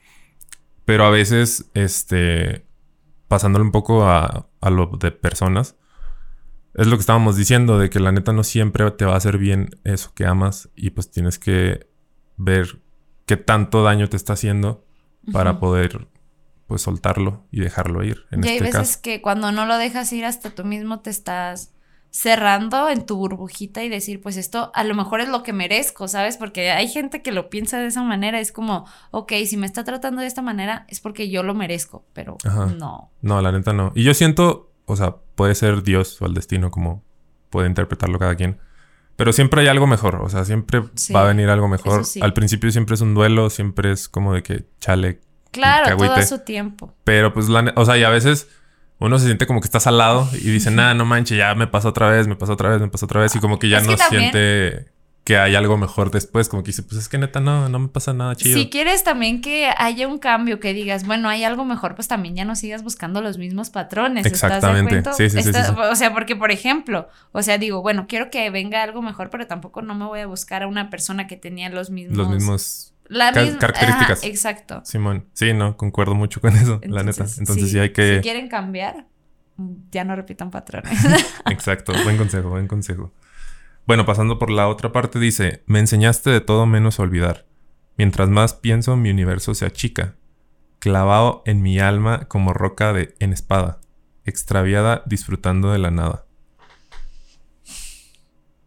[0.84, 2.66] Pero a veces, este,
[3.28, 5.76] pasándole un poco a, lo de personas,
[6.74, 9.38] es lo que estábamos diciendo, de que la neta no siempre te va a hacer
[9.38, 11.88] bien eso que amas y pues tienes que
[12.36, 12.80] ver
[13.26, 14.84] qué tanto daño te está haciendo
[15.32, 16.08] para poder
[16.66, 18.26] pues soltarlo y dejarlo ir.
[18.30, 21.10] En y hay este veces que cuando no lo dejas ir hasta tú mismo te
[21.10, 21.72] estás
[22.10, 26.08] cerrando en tu burbujita y decir, pues esto a lo mejor es lo que merezco,
[26.08, 26.36] ¿sabes?
[26.36, 29.84] Porque hay gente que lo piensa de esa manera, es como, ok, si me está
[29.84, 32.38] tratando de esta manera es porque yo lo merezco, pero
[32.78, 33.10] no.
[33.20, 33.92] No, la neta no.
[33.94, 37.02] Y yo siento, o sea, puede ser Dios o el destino, como
[37.50, 38.58] puede interpretarlo cada quien.
[39.16, 40.80] Pero siempre hay algo mejor, o sea, siempre
[41.14, 42.04] va a venir algo mejor.
[42.20, 45.20] Al principio siempre es un duelo, siempre es como de que chale.
[45.50, 46.94] Claro, todo su tiempo.
[47.04, 48.48] Pero pues, la, o sea, y a veces
[48.98, 51.66] uno se siente como que estás al lado y dice, nada, no manches, ya me
[51.66, 53.34] pasó otra vez, me pasó otra vez, me pasó otra vez.
[53.36, 54.86] Y como que ya no siente
[55.28, 56.48] que hay algo mejor después.
[56.48, 58.58] Como que dice, pues es que neta no, no me pasa nada chido.
[58.58, 62.34] Si quieres también que haya un cambio, que digas, bueno, hay algo mejor, pues también
[62.34, 64.24] ya no sigas buscando los mismos patrones.
[64.24, 65.02] Exactamente.
[65.16, 65.50] Sí, sí, sí,
[65.90, 69.46] O sea, porque por ejemplo, o sea, digo, bueno, quiero que venga algo mejor, pero
[69.46, 72.16] tampoco no me voy a buscar a una persona que tenía los mismos.
[72.16, 74.22] Los mismos la misma características.
[74.24, 74.82] exacto.
[74.84, 75.26] Simón.
[75.32, 77.26] Sí, no, concuerdo mucho con eso, la neta.
[77.38, 78.16] Entonces sí, hay que.
[78.16, 79.06] Si quieren cambiar,
[79.90, 80.98] ya no repitan patrones.
[81.50, 83.12] exacto, buen consejo, buen consejo.
[83.86, 87.46] Bueno, pasando por la otra parte, dice: Me enseñaste de todo menos olvidar.
[87.96, 90.14] Mientras más pienso, mi universo se achica.
[90.78, 93.80] Clavado en mi alma como roca de, en espada.
[94.24, 96.24] Extraviada disfrutando de la nada.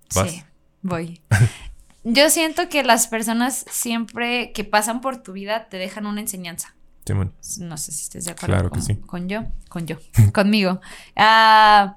[0.09, 0.43] Sí,
[0.81, 1.21] voy.
[2.03, 6.75] Yo siento que las personas siempre que pasan por tu vida te dejan una enseñanza.
[7.05, 7.31] Sí, bueno.
[7.59, 8.69] No sé si estés de acuerdo
[9.05, 9.97] con, yo, con yo,
[10.33, 10.81] conmigo.
[11.15, 11.95] Ah,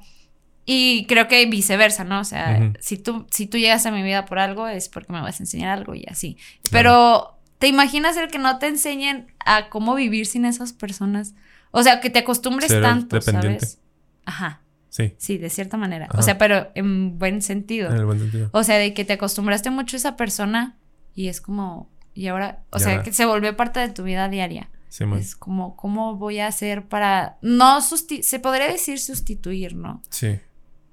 [0.67, 2.21] y creo que viceversa, ¿no?
[2.21, 5.21] O sea, si, tú, si tú llegas a mi vida por algo es porque me
[5.21, 6.38] vas a enseñar algo y así.
[6.71, 11.35] Pero ¿Te imaginas el que no te enseñen a cómo vivir sin esas personas?
[11.71, 13.79] O sea, que te acostumbres tanto, ¿sabes?
[14.27, 14.61] Ajá.
[14.94, 15.12] Sí.
[15.18, 16.09] Sí, de cierta manera.
[16.12, 17.90] O sea, pero en buen sentido.
[17.90, 18.48] En el buen sentido.
[18.52, 20.78] O sea, de que te acostumbraste mucho a esa persona
[21.16, 24.70] y es como, y ahora, o sea, que se volvió parte de tu vida diaria.
[24.88, 30.00] Sí, es como, ¿cómo voy a hacer para, no, se podría decir sustituir, ¿no?
[30.11, 30.38] Sí.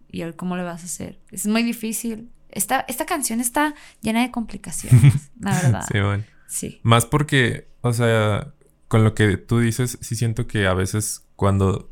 [0.09, 1.19] Y cómo le vas a hacer.
[1.29, 2.31] Es muy difícil.
[2.49, 5.85] Esta, esta canción está llena de complicaciones, la verdad.
[5.91, 6.23] Sí, bueno.
[6.47, 6.79] Sí.
[6.81, 8.51] Más porque, o sea,
[8.87, 11.90] con lo que tú dices, sí siento que a veces cuando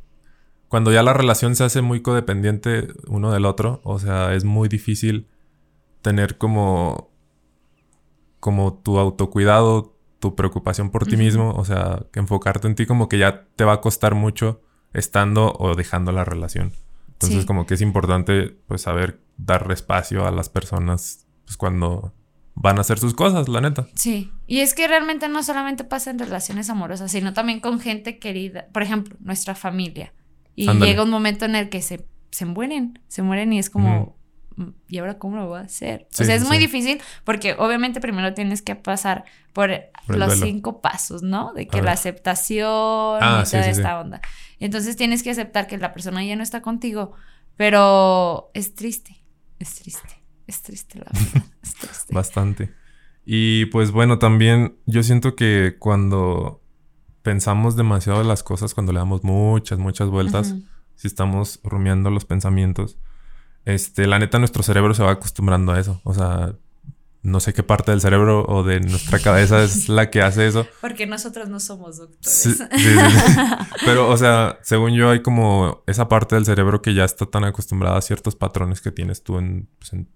[0.70, 4.70] cuando ya la relación se hace muy codependiente uno del otro, o sea, es muy
[4.70, 5.28] difícil
[6.02, 7.10] tener como
[8.40, 13.10] como tu autocuidado, tu preocupación por ti mismo, o sea, que enfocarte en ti como
[13.10, 14.62] que ya te va a costar mucho
[14.94, 16.74] estando o dejando la relación.
[17.14, 22.14] Entonces, como que es importante pues saber dar espacio a las personas pues cuando
[22.56, 23.88] van a hacer sus cosas, la neta.
[23.96, 28.20] Sí, y es que realmente no solamente pasa en relaciones amorosas, sino también con gente
[28.20, 30.14] querida, por ejemplo, nuestra familia.
[30.60, 34.18] Y llega un momento en el que se, se mueren, se mueren y es como,
[34.58, 36.08] mm, ¿y ahora cómo lo voy a hacer?
[36.12, 39.72] o sea, es muy difícil porque obviamente primero tienes que pasar por,
[40.08, 41.54] los cinco pasos, ¿no?
[41.54, 42.68] De que la aceptación
[43.22, 44.20] ah, y toda esta onda.
[44.60, 47.14] Entonces tienes que aceptar que la persona ya no está contigo,
[47.56, 49.24] pero es triste,
[49.60, 52.14] es triste, es triste la verdad, es triste.
[52.14, 52.74] Bastante.
[53.24, 56.62] Y pues bueno, también yo siento que cuando
[57.30, 60.56] pensamos demasiado las cosas cuando le damos muchas, muchas vueltas.
[60.96, 62.98] Si estamos rumiando los pensamientos.
[63.66, 66.02] Este, la neta, nuestro cerebro se va acostumbrando a eso.
[66.06, 66.56] O sea,
[67.22, 70.66] no sé qué parte del cerebro o de nuestra cabeza es la que hace eso.
[70.82, 72.64] Porque nosotros no somos doctores.
[73.86, 77.44] Pero, o sea, según yo, hay como esa parte del cerebro que ya está tan
[77.44, 80.10] acostumbrada a ciertos patrones que tienes tú en, pues, en,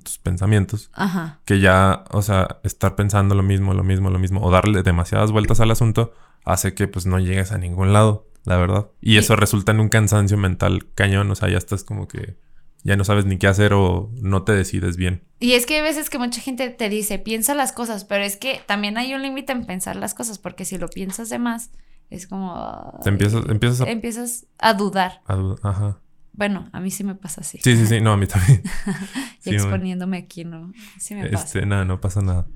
[0.00, 0.90] tus pensamientos.
[0.92, 1.40] Ajá.
[1.44, 5.32] Que ya, o sea, estar pensando lo mismo, lo mismo, lo mismo, o darle demasiadas
[5.32, 6.12] vueltas al asunto,
[6.44, 8.88] hace que pues no llegues a ningún lado, la verdad.
[9.00, 12.36] Y eso resulta en un cansancio mental cañón, o sea, ya estás como que
[12.84, 15.24] ya no sabes ni qué hacer o no te decides bien.
[15.40, 18.36] Y es que hay veces que mucha gente te dice, piensa las cosas, pero es
[18.36, 21.70] que también hay un límite en pensar las cosas, porque si lo piensas de más,
[22.10, 23.00] es como...
[23.02, 23.90] Te empiezas, empiezas a...
[23.90, 25.22] Empiezas a dudar.
[25.26, 26.00] A dudar, ajá.
[26.36, 27.58] Bueno, a mí sí me pasa así.
[27.62, 28.62] Sí, sí, sí, no, a mí también.
[29.44, 30.72] y exponiéndome aquí, ¿no?
[30.98, 31.44] Sí me pasa.
[31.44, 32.46] Este, nada, no pasa nada.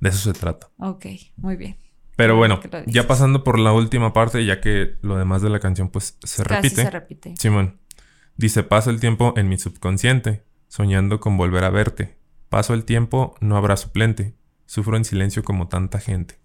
[0.00, 0.68] De eso se trata.
[0.78, 1.76] Ok, muy bien.
[2.16, 5.90] Pero bueno, ya pasando por la última parte, ya que lo demás de la canción
[5.90, 6.82] pues se repite.
[6.82, 7.34] se repite.
[7.36, 7.78] Simón
[8.36, 12.16] dice, paso el tiempo en mi subconsciente, soñando con volver a verte.
[12.48, 14.34] Paso el tiempo, no habrá suplente.
[14.66, 16.38] Sufro en silencio como tanta gente.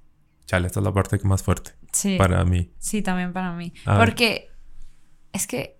[0.45, 1.71] Chale, esta es la parte más fuerte.
[1.91, 2.17] Sí.
[2.17, 2.73] Para mí.
[2.77, 3.73] Sí, también para mí.
[3.86, 4.49] Porque
[5.34, 5.80] es que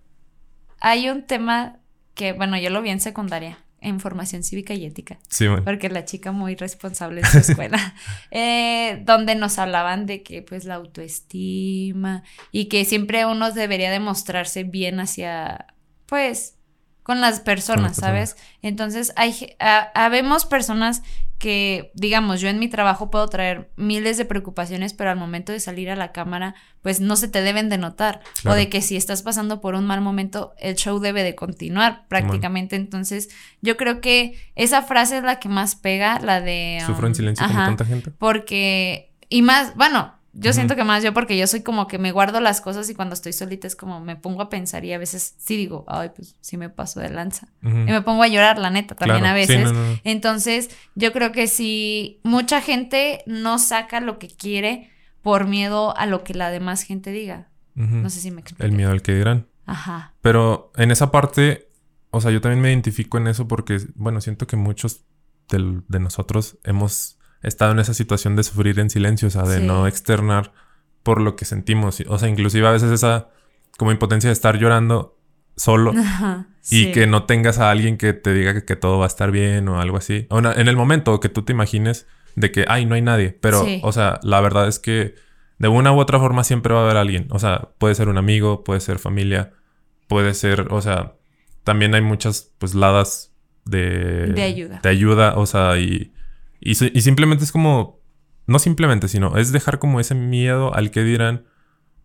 [0.82, 1.78] hay un tema
[2.14, 5.18] que, bueno, yo lo vi en secundaria en formación cívica y ética.
[5.28, 5.64] Sí, bueno.
[5.64, 7.94] Porque la chica muy responsable en su escuela.
[8.30, 14.62] Eh, donde nos hablaban de que pues la autoestima y que siempre uno debería demostrarse
[14.62, 15.66] bien hacia,
[16.06, 16.54] pues,
[17.02, 18.36] con las personas, ¿sabes?
[18.62, 21.02] Entonces, hay, habemos personas
[21.42, 25.58] que, digamos, yo en mi trabajo puedo traer miles de preocupaciones, pero al momento de
[25.58, 28.20] salir a la cámara, pues no se te deben de notar.
[28.46, 32.06] O de que si estás pasando por un mal momento, el show debe de continuar
[32.06, 32.76] prácticamente.
[32.76, 33.28] Entonces,
[33.60, 36.80] yo creo que esa frase es la que más pega, la de...
[36.86, 38.12] Sufro en um, silencio como tanta gente.
[38.12, 42.10] Porque, y más, bueno, yo siento que más yo porque yo soy como que me
[42.10, 44.98] guardo las cosas y cuando estoy solita es como me pongo a pensar y a
[44.98, 47.48] veces sí digo, ay, pues sí me paso de lanza.
[47.62, 49.70] Y me pongo a llorar, la neta, también a veces.
[50.04, 54.90] Entonces, yo creo que si mucha gente no saca lo que quiere
[55.20, 57.48] por miedo a lo que la demás gente diga.
[57.74, 58.64] No sé si me explico.
[58.64, 59.46] El miedo al que dirán.
[59.66, 60.14] Ajá.
[60.20, 61.68] Pero en esa parte,
[62.10, 65.04] o sea, yo también me identifico en eso porque, bueno, siento que muchos
[65.48, 69.86] de nosotros hemos estado en esa situación de sufrir en silencio, o sea, de no
[69.86, 70.52] externar
[71.02, 72.02] por lo que sentimos.
[72.08, 73.28] O sea, inclusive a veces esa
[73.78, 75.18] como impotencia de estar llorando
[75.56, 75.92] solo
[76.70, 79.68] y que no tengas a alguien que te diga que, todo va a estar bien
[79.68, 80.26] o algo así.
[80.30, 83.36] O en el momento que tú te imagines de que, ay, no hay nadie.
[83.40, 85.14] Pero, o sea, la verdad es que
[85.58, 87.28] de una u otra forma siempre va a haber alguien.
[87.30, 89.52] O sea, puede ser un amigo, puede ser familia,
[90.08, 91.14] puede ser, o sea,
[91.64, 93.32] también hay muchas, pues, ladas
[93.64, 94.26] de...
[94.26, 94.80] De ayuda.
[94.82, 96.12] De ayuda, o sea, y
[96.64, 98.00] y, simplemente es como,
[98.46, 101.44] no simplemente, sino es dejar como ese miedo al que dirán,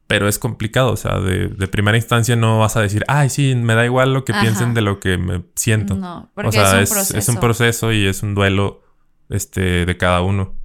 [0.07, 3.75] pero es complicado, o sea, de, primera instancia no vas a decir, ay, sí, me
[3.75, 5.95] da igual lo que piensen de lo que me siento.
[5.95, 7.17] No, porque o sea, es, un proceso.
[7.17, 8.81] es un proceso y es un duelo
[9.29, 10.55] este, de cada uno.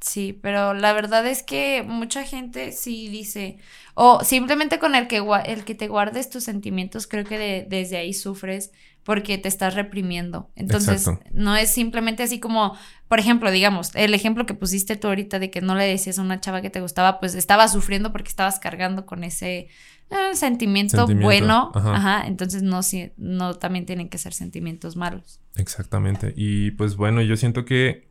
[0.00, 3.58] Sí, pero la verdad es que mucha gente sí dice,
[3.94, 8.14] o simplemente con el que, el que te guardes tus sentimientos, creo que desde ahí
[8.14, 8.72] sufres,
[9.08, 10.50] porque te estás reprimiendo.
[10.54, 12.76] Entonces, no es simplemente así como,
[13.08, 16.22] por ejemplo, digamos, el ejemplo que pusiste tú ahorita de que no le decías a
[16.22, 19.68] una chava que te gustaba, pues estaba sufriendo porque estabas cargando con ese
[20.10, 21.72] eh, sentimiento, bueno.
[21.74, 22.26] Ajá.
[22.26, 22.80] Entonces, no,
[23.16, 25.40] no también tienen que ser sentimientos malos.
[25.56, 26.34] Exactamente.
[26.36, 28.10] Y pues bueno, yo siento que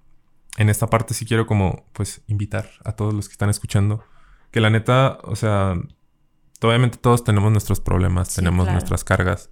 [0.58, 4.04] en esta parte sí quiero como, pues, invitar a todos los que están escuchando
[4.50, 5.76] que la neta, o sea,
[6.60, 9.52] obviamente todos tenemos nuestros problemas, tenemos nuestras cargas.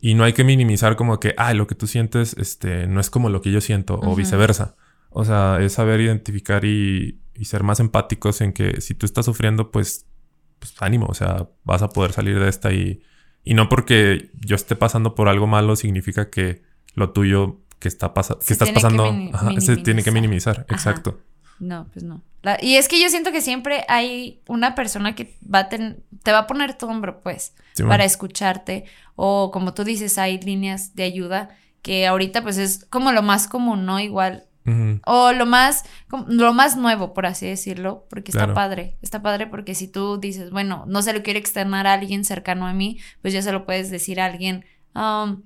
[0.00, 3.10] Y no hay que minimizar como que, ah, lo que tú sientes este, no es
[3.10, 4.76] como lo que yo siento o viceversa.
[5.10, 9.70] O sea, es saber identificar y, ser más empáticos en que si tú estás sufriendo,
[9.70, 10.06] pues,
[10.58, 13.02] pues ánimo, o sea, vas a poder salir de esta y,
[13.44, 16.62] y no porque yo esté pasando por algo malo significa que
[16.94, 19.10] lo tuyo que, está que estás pasando
[19.58, 20.66] se tiene que minimizar.
[20.68, 21.20] Exacto.
[21.58, 22.22] No, pues no.
[22.60, 26.38] Y es que yo siento que siempre hay una persona que va a te va
[26.38, 27.54] a poner tu hombro, pues,
[27.86, 28.84] para escucharte.
[29.16, 31.50] O como tú dices, hay líneas de ayuda
[31.82, 34.00] que ahorita pues es como lo más común, ¿no?
[34.00, 34.44] Igual.
[35.04, 35.82] O lo más,
[36.28, 38.96] lo más nuevo, por así decirlo, porque está padre.
[39.02, 42.68] Está padre porque si tú dices, bueno, no se lo quiere externar a alguien cercano
[42.68, 44.64] a mí, pues ya se lo puedes decir a alguien.
[44.94, 45.42] Um,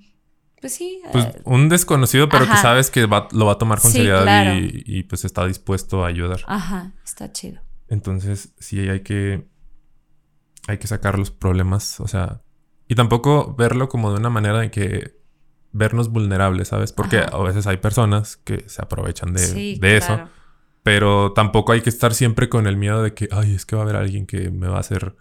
[0.64, 0.98] pues sí.
[1.12, 5.02] Pues eh, un desconocido, pero que sabes que lo va a tomar con seriedad y,
[5.02, 6.40] pues está dispuesto a ayudar.
[6.46, 7.60] Ajá, está chido.
[7.88, 9.46] Entonces, sí hay que.
[10.66, 12.00] Hay que sacar los problemas.
[12.00, 12.40] O sea.
[12.88, 15.20] Y tampoco verlo como de una manera en que
[15.72, 16.94] vernos vulnerables, ¿sabes?
[16.94, 20.30] Porque a veces hay personas que se aprovechan de, eso.
[20.82, 23.82] Pero tampoco hay que estar siempre con el miedo de que, ay, es que va
[23.82, 25.14] a haber alguien que me va a hacer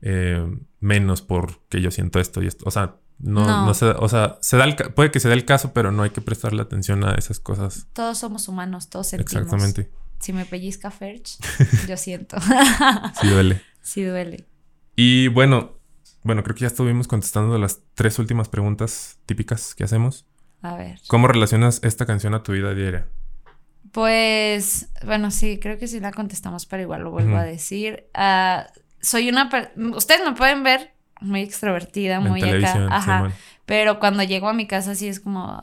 [0.00, 0.42] eh,
[0.78, 2.64] menos porque yo siento esto y esto.
[2.66, 3.74] O sea, no, no.
[3.74, 6.20] se, o sea, se da puede que se dé el caso, pero no hay que
[6.20, 7.86] prestarle atención a esas cosas.
[7.92, 9.44] Todos somos humanos, todos sentimos.
[9.44, 9.90] Exactamente.
[10.20, 11.38] Si me pellizca Ferch,
[11.88, 12.36] yo siento.
[13.20, 13.62] sí duele.
[13.82, 14.46] Sí duele.
[14.96, 15.78] Y bueno,
[16.22, 20.26] bueno, creo que ya estuvimos contestando las tres últimas preguntas típicas que hacemos.
[20.62, 21.00] A ver.
[21.08, 23.08] ¿Cómo relacionas esta canción a tu vida diaria?
[23.92, 28.08] Pues, bueno, sí, creo que sí la contestamos, pero igual lo vuelvo a decir.
[28.14, 28.66] Ah,
[29.00, 29.50] soy una...
[29.94, 32.86] Ustedes me pueden ver muy extrovertida, muy acá.
[32.90, 33.32] Ajá.
[33.66, 35.60] Pero cuando llego a mi casa sí es como,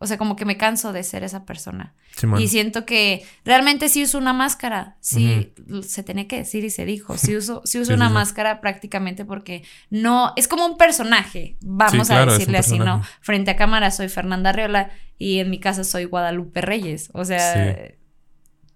[0.00, 1.94] o sea, como que me canso de ser esa persona.
[2.38, 4.96] y siento que realmente sí uso una máscara.
[5.00, 7.16] Sí, se tiene que decir y se dijo.
[7.16, 12.26] Sí uso, sí uso una máscara prácticamente porque no, es como un personaje, vamos a
[12.26, 13.02] decirle así, ¿no?
[13.20, 17.10] Frente a cámara soy Fernanda Reola y en mi casa soy Guadalupe Reyes.
[17.12, 17.76] O sea,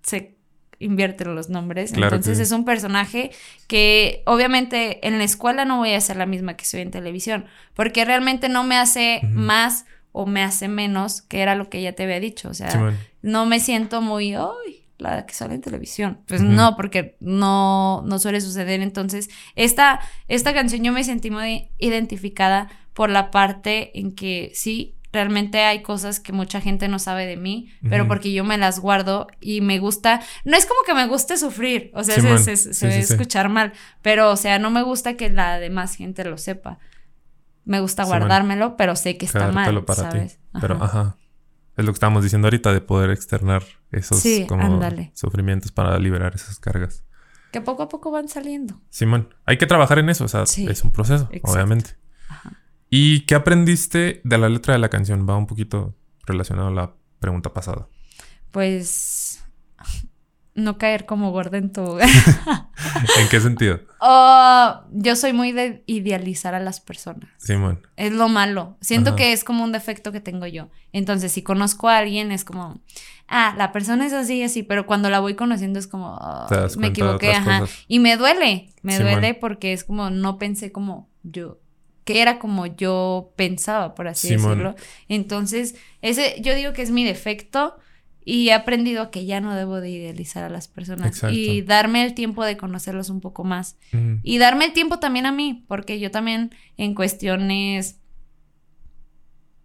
[0.03, 0.37] se
[0.83, 1.93] invierte los nombres.
[1.93, 3.31] Entonces es un personaje
[3.67, 7.47] que obviamente en la escuela no voy a ser la misma que soy en televisión,
[7.75, 11.95] porque realmente no me hace más o me hace menos, que era lo que ella
[11.95, 12.49] te había dicho.
[12.49, 16.21] O sea, no me siento muy, ay, la que sale en televisión.
[16.27, 18.81] Pues no, porque no, no suele suceder.
[18.81, 24.95] Entonces, esta, esta canción yo me sentí muy identificada por la parte en que sí,
[25.13, 28.81] realmente hay cosas que mucha gente no sabe de mí, pero porque yo me las
[28.81, 32.99] guardo y me gusta, no es como que me guste sufrir, o sea, se, se,
[32.99, 36.79] escuchar mal, pero o sea, no me gusta que la demás gente lo sepa.
[37.65, 40.35] Me gusta guardármelo, pero sé que está mal, para ¿sabes?
[40.37, 40.59] Ti.
[40.61, 41.17] Pero ajá.
[41.77, 44.81] Es lo que estábamos diciendo ahorita de poder externar esos como
[45.15, 47.05] sufrimientos para liberar esas cargas.
[47.51, 48.81] Que poco a poco van saliendo.
[48.91, 52.02] Simón, hay que trabajar en eso, o sea, es un proceso, obviamente.
[52.95, 55.27] ¿Y qué aprendiste de la letra de la canción?
[55.27, 55.95] Va un poquito
[56.27, 57.89] relacionado a la pregunta pasada.
[58.51, 59.43] Pues
[60.55, 63.81] no caer como gorda en tu ¿En qué sentido?
[64.91, 67.31] Yo soy muy de idealizar a las personas.
[67.39, 67.81] Simón.
[67.97, 68.77] Es lo malo.
[68.83, 70.69] Siento que es como un defecto que tengo yo.
[70.93, 72.83] Entonces, si conozco a alguien, es como,
[73.27, 76.21] ah, la persona es así y así, pero cuando la voy conociendo es como,
[76.77, 77.65] me equivoqué, ajá.
[77.89, 81.63] Y me duele, me duele porque es como, no pensé como yo
[82.05, 84.75] que era como yo pensaba, por así decirlo.
[85.09, 87.77] Entonces, ese yo digo que es mi defecto
[88.25, 92.15] y he aprendido que ya no debo de idealizar a las personas y darme el
[92.15, 93.77] tiempo de conocerlos un poco más.
[94.23, 97.99] Y darme el tiempo también a mí, porque yo también en cuestiones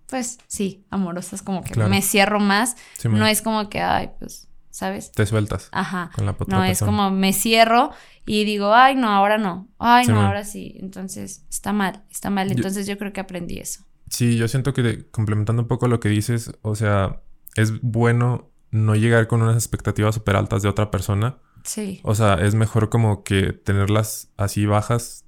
[0.07, 5.11] pues sí, amorosas como que me cierro más, no es como que ay, pues ¿sabes?
[5.11, 5.69] Te sueltas.
[5.71, 6.11] Ajá.
[6.47, 7.91] no, es como me cierro
[8.25, 9.67] y digo, ay, no, ahora no.
[9.79, 10.75] Ay, no, ahora sí.
[10.79, 12.51] Entonces, está mal, está mal.
[12.51, 13.83] Entonces, yo, creo que aprendí eso.
[14.09, 17.21] Sí, yo siento que complementando un poco lo que dices, o sea,
[17.55, 21.37] es bueno no llegar con unas expectativas súper altas de otra persona.
[21.63, 21.99] Sí.
[22.03, 25.25] O sea, es mejor como que tenerlas así bajas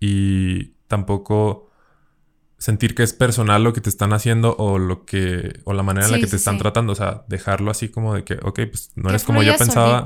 [0.00, 1.65] y tampoco
[2.58, 6.06] sentir que es personal lo que te están haciendo o lo que o la manera
[6.06, 8.92] en la que te están tratando, o sea, dejarlo así como de que, ok, pues
[8.94, 10.04] no eres como yo pensaba.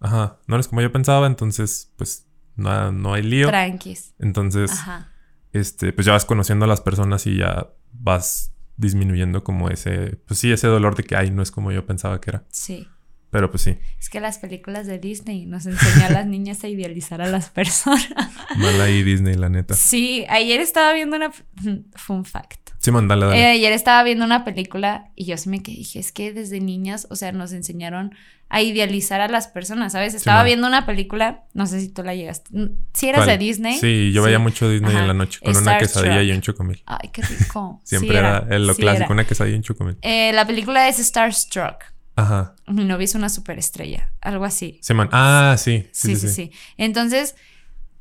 [0.00, 3.48] Ajá, no eres como yo pensaba, entonces pues no, no hay lío.
[3.48, 4.14] Tranquis.
[4.18, 5.12] Entonces, Ajá.
[5.52, 10.38] este, pues ya vas conociendo a las personas y ya vas disminuyendo como ese, pues
[10.38, 12.44] sí, ese dolor de que, ay, no es como yo pensaba que era.
[12.50, 12.88] Sí.
[13.30, 13.76] Pero pues sí.
[13.98, 17.50] Es que las películas de Disney nos enseñan a las niñas a idealizar a las
[17.50, 18.08] personas.
[18.56, 19.74] Mal ahí Disney, la neta.
[19.74, 21.30] Sí, ayer estaba viendo una...
[21.96, 22.68] Fun fact.
[22.78, 23.40] Sí, mandale, dale.
[23.40, 27.08] Eh, ayer estaba viendo una película y yo sí me dije, es que desde niñas,
[27.10, 28.14] o sea, nos enseñaron
[28.48, 30.14] a idealizar a las personas, ¿sabes?
[30.14, 32.50] Estaba viendo una película, no sé si tú la llegaste.
[32.94, 33.78] Si eras de Disney.
[33.78, 36.82] Sí, yo veía mucho Disney en la noche con una quesadilla y un chocomil.
[36.86, 37.80] Ay, qué rico.
[37.84, 39.98] Siempre era, lo clásico, una quesadilla y un chocomil.
[40.00, 41.84] Eh, la película es Starstruck.
[42.18, 42.56] Ajá.
[42.66, 44.80] Mi novio es una superestrella, algo así.
[44.82, 45.08] Sí, man.
[45.12, 45.88] Ah, sí.
[45.92, 46.50] Sí, sí, sí.
[46.76, 47.36] Entonces,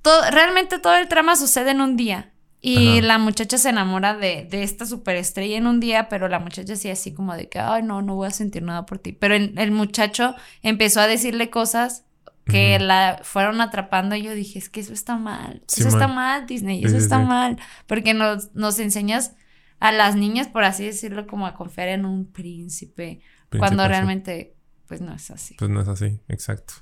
[0.02, 2.32] todo, realmente todo el trama sucede en un día.
[2.60, 6.76] Y la muchacha se enamora de, de, esta superestrella en un día, pero la muchacha
[6.76, 9.12] sí así como de que, ay, no, no voy a sentir nada por ti.
[9.12, 12.04] Pero el, muchacho empezó a decirle cosas
[12.46, 15.62] que la fueron atrapando y yo dije, es que eso está mal.
[15.72, 17.60] eso está mal, Disney, eso está mal.
[17.86, 19.34] Porque nos, nos enseñas
[19.80, 24.56] a las niñas, por así decirlo, como a confiar en un príncipe, cuando realmente,
[24.88, 25.56] pues no es así.
[25.58, 26.76] Pues no es así, exacto.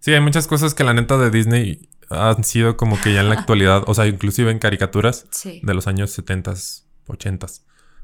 [0.00, 3.28] Sí, hay muchas cosas que la neta de Disney han sido como que ya en
[3.28, 6.54] la actualidad, o sea, inclusive en caricaturas de los años 70,
[7.08, 7.46] 80.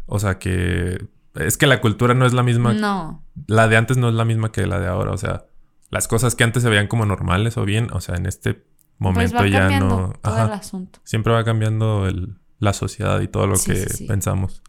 [0.06, 2.74] O sea, que es que la cultura no es la misma.
[2.74, 3.24] No.
[3.46, 5.46] La de antes no es la misma que la de ahora, o sea,
[5.90, 8.64] las cosas que antes se veían como normales o bien, o sea, en este pues
[8.98, 10.14] momento ya no...
[10.22, 11.00] Todo el asunto.
[11.04, 14.62] Siempre va cambiando el, la sociedad y todo lo que pensamos.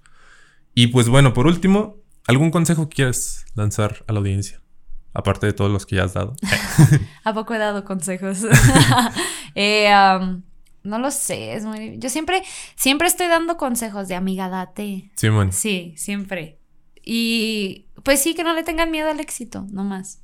[0.74, 4.62] Y pues bueno, por último, ¿algún consejo quieres lanzar a la audiencia?
[5.14, 6.36] Aparte de todos los que ya has dado.
[7.24, 8.40] ¿A poco he dado consejos?
[9.56, 9.88] Eh,
[10.84, 12.00] no lo sé, es muy...
[12.00, 12.42] Yo siempre,
[12.76, 15.12] siempre estoy dando consejos de amiga, date.
[15.16, 15.54] Sí, man.
[15.54, 16.60] Sí, siempre.
[17.04, 20.22] Y pues sí, que no le tengan miedo al éxito, no más.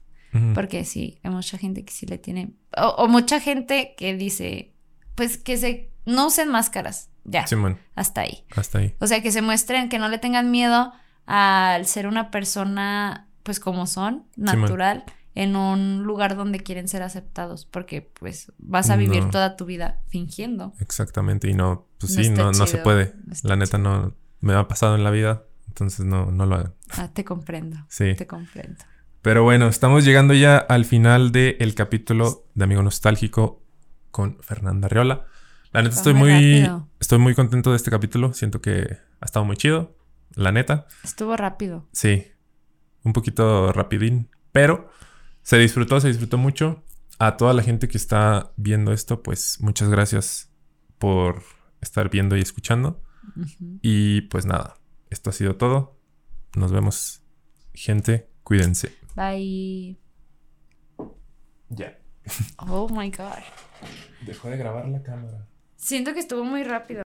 [0.54, 2.54] Porque sí, hay mucha gente que sí le tiene...
[2.78, 4.76] O, mucha gente que dice,
[5.16, 5.92] pues que se...
[6.06, 7.10] No usen máscaras.
[7.24, 7.48] Ya.
[7.48, 7.80] Sí, man.
[7.96, 8.46] Hasta ahí.
[8.56, 8.96] Hasta ahí.
[9.00, 10.94] O sea, que se muestren, que no le tengan miedo
[11.30, 15.04] al ser una persona pues como son, natural,
[15.36, 20.02] en un lugar donde quieren ser aceptados, porque pues vas a vivir toda tu vida
[20.08, 20.74] fingiendo.
[20.80, 23.14] Exactamente, y no, pues sí, no, no se puede.
[23.44, 26.74] la neta no me ha pasado en la vida, entonces no, no lo hagan.
[26.98, 27.78] Ah, te comprendo.
[27.90, 28.16] Sí.
[28.16, 28.84] Te comprendo.
[29.22, 33.62] Pero bueno, estamos llegando ya al final del capítulo de Amigo Nostálgico
[34.10, 35.26] con Fernanda Riola.
[35.72, 36.68] La neta estoy muy,
[37.00, 38.34] estoy muy contento de este capítulo.
[38.34, 39.99] Siento que ha estado muy chido.
[40.40, 40.88] La neta.
[41.04, 41.88] Estuvo rápido.
[41.92, 42.26] Sí
[43.04, 44.90] un poquito rapidín, pero
[45.42, 46.84] se disfrutó, se disfrutó mucho.
[47.18, 50.50] A toda la gente que está viendo esto, pues muchas gracias
[50.98, 51.44] por
[51.82, 53.04] estar viendo y escuchando.
[53.82, 54.76] Y pues nada,
[55.10, 56.00] esto ha sido todo.
[56.56, 57.22] Nos vemos,
[57.74, 58.30] gente.
[58.44, 58.96] Cuídense.
[59.16, 60.00] Bye.
[61.70, 62.00] Ya.
[62.58, 63.44] Oh my god.
[64.26, 65.46] Dejó de grabar la cámara.
[65.76, 67.04] Siento que estuvo muy rápido.